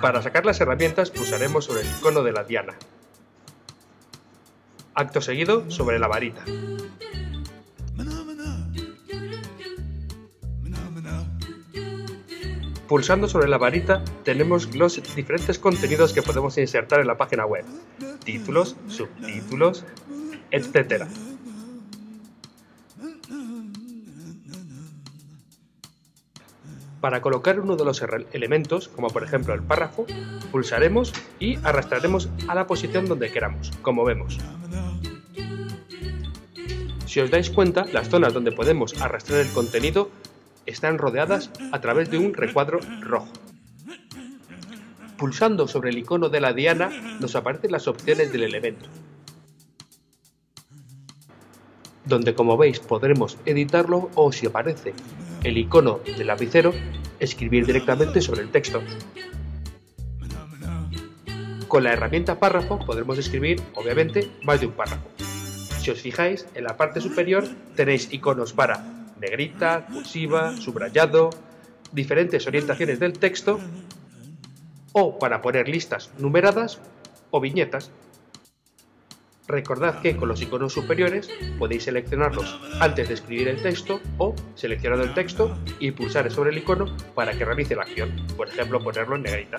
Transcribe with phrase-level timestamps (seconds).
[0.00, 2.74] Para sacar las herramientas pulsaremos sobre el icono de la diana.
[4.94, 6.44] Acto seguido sobre la varita.
[12.86, 17.64] Pulsando sobre la varita tenemos los diferentes contenidos que podemos insertar en la página web.
[18.24, 19.84] Títulos, subtítulos,
[20.50, 21.04] etc.
[27.00, 28.02] Para colocar uno de los
[28.32, 30.04] elementos, como por ejemplo el párrafo,
[30.50, 34.38] pulsaremos y arrastraremos a la posición donde queramos, como vemos.
[37.06, 40.10] Si os dais cuenta, las zonas donde podemos arrastrar el contenido
[40.66, 43.32] están rodeadas a través de un recuadro rojo.
[45.16, 46.90] Pulsando sobre el icono de la diana
[47.20, 48.86] nos aparecen las opciones del elemento,
[52.04, 54.94] donde como veis podremos editarlo o si aparece
[55.44, 56.72] el icono del lapicero,
[57.20, 58.82] escribir directamente sobre el texto.
[61.68, 65.08] Con la herramienta párrafo podremos escribir, obviamente, más de un párrafo.
[65.80, 67.44] Si os fijáis, en la parte superior
[67.76, 71.30] tenéis iconos para negrita, cursiva, subrayado,
[71.92, 73.60] diferentes orientaciones del texto
[74.92, 76.80] o para poner listas numeradas
[77.30, 77.90] o viñetas.
[79.48, 85.06] Recordad que con los iconos superiores podéis seleccionarlos antes de escribir el texto o seleccionando
[85.06, 89.16] el texto y pulsar sobre el icono para que realice la acción, por ejemplo ponerlo
[89.16, 89.56] en negrita.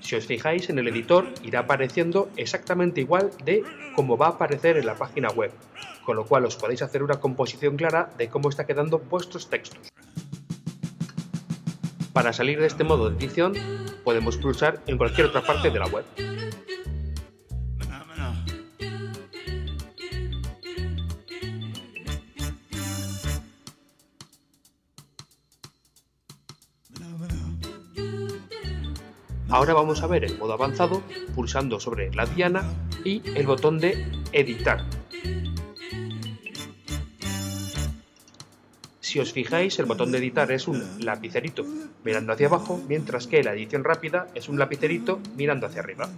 [0.00, 3.64] Si os fijáis en el editor irá apareciendo exactamente igual de
[3.96, 5.52] como va a aparecer en la página web,
[6.04, 9.88] con lo cual os podéis hacer una composición clara de cómo está quedando vuestros textos.
[12.12, 13.54] Para salir de este modo de edición
[14.04, 16.04] podemos pulsar en cualquier otra parte de la web.
[29.54, 31.00] Ahora vamos a ver el modo avanzado
[31.34, 32.64] pulsando sobre la diana
[33.04, 34.84] y el botón de editar.
[39.14, 41.64] Si os fijáis, el botón de editar es un lapicerito
[42.02, 46.10] mirando hacia abajo, mientras que la edición rápida es un lapicerito mirando hacia arriba.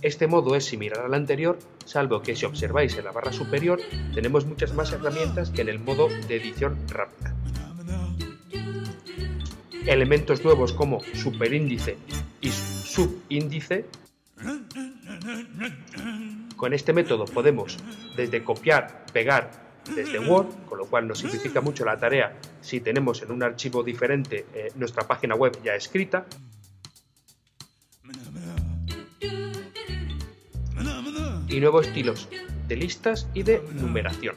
[0.00, 3.78] Este modo es similar al anterior, salvo que si observáis en la barra superior
[4.14, 7.36] tenemos muchas más herramientas que en el modo de edición rápida
[9.86, 11.98] elementos nuevos como superíndice
[12.40, 13.84] y subíndice.
[16.56, 17.76] Con este método podemos
[18.16, 23.22] desde copiar, pegar desde Word, con lo cual nos simplifica mucho la tarea si tenemos
[23.22, 26.26] en un archivo diferente eh, nuestra página web ya escrita.
[31.48, 32.28] Y nuevos estilos
[32.68, 34.36] de listas y de numeración.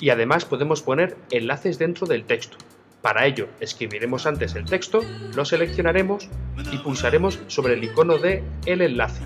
[0.00, 2.56] Y además podemos poner enlaces dentro del texto.
[3.02, 5.00] Para ello, escribiremos antes el texto,
[5.34, 6.28] lo seleccionaremos
[6.70, 9.22] y pulsaremos sobre el icono de el enlace.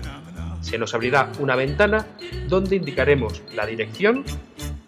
[0.61, 2.07] Se nos abrirá una ventana
[2.47, 4.23] donde indicaremos la dirección,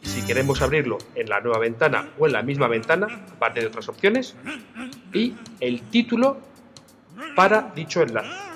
[0.02, 3.90] si queremos abrirlo en la nueva ventana o en la misma ventana, aparte de otras
[3.90, 4.36] opciones,
[5.14, 6.40] y el título
[7.36, 8.47] para dicho enlace.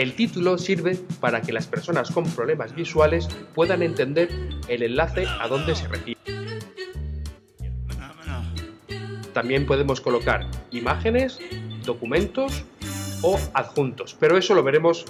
[0.00, 4.30] El título sirve para que las personas con problemas visuales puedan entender
[4.66, 6.18] el enlace a donde se refiere.
[9.34, 11.38] También podemos colocar imágenes,
[11.84, 12.64] documentos
[13.20, 15.04] o adjuntos, pero eso lo veremos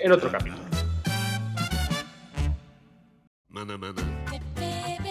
[0.00, 0.60] en otro capítulo.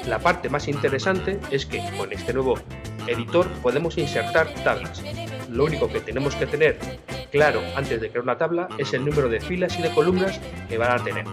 [0.08, 2.60] La parte más interesante es que con este nuevo
[3.08, 5.02] editor podemos insertar tablas.
[5.50, 6.78] Lo único que tenemos que tener
[7.36, 10.40] claro antes de crear una tabla es el número de filas y de columnas
[10.70, 11.26] que van a tener.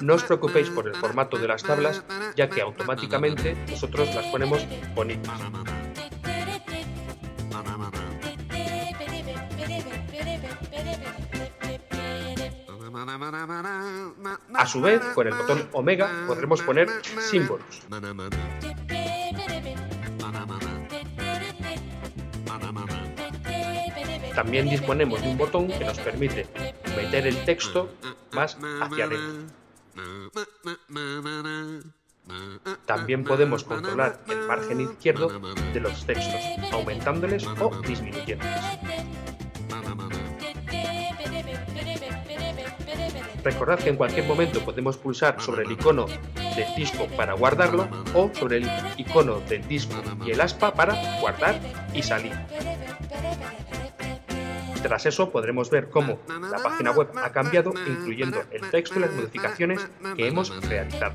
[0.00, 2.04] No os preocupéis por el formato de las tablas,
[2.36, 4.64] ya que automáticamente nosotros las ponemos
[4.94, 5.40] bonitas.
[14.60, 16.86] A su vez, con el botón Omega podremos poner
[17.18, 17.80] símbolos.
[24.34, 26.46] También disponemos de un botón que nos permite
[26.94, 27.90] meter el texto
[28.32, 29.54] más hacia adentro.
[32.84, 35.40] También podemos controlar el margen izquierdo
[35.72, 36.38] de los textos,
[36.70, 38.89] aumentándoles o disminuyéndoles.
[43.42, 48.30] Recordad que en cualquier momento podemos pulsar sobre el icono del disco para guardarlo o
[48.34, 51.58] sobre el icono del disco y el aspa para guardar
[51.94, 52.32] y salir.
[54.82, 56.18] Tras eso podremos ver cómo
[56.50, 59.86] la página web ha cambiado incluyendo el texto y las modificaciones
[60.16, 61.14] que hemos realizado.